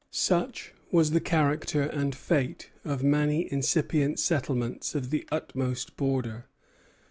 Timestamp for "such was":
0.09-1.11